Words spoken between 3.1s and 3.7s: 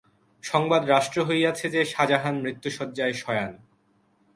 শয়ান।